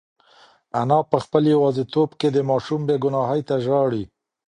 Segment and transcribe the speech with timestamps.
[0.79, 4.03] انا په خپل یوازیتوب کې د ماشوم بې گناهۍ ته ژاړي.